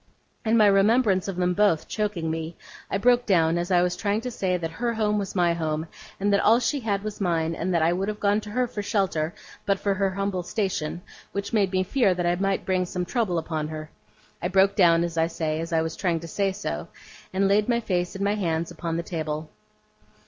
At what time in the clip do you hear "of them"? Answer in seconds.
1.27-1.53